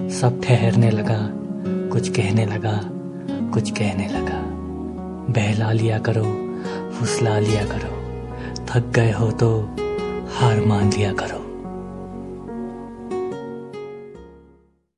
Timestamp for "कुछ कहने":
1.92-2.44, 3.54-4.06